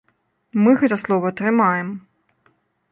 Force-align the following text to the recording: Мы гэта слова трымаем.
Мы 0.61 0.71
гэта 0.83 0.95
слова 1.03 1.33
трымаем. 1.43 1.87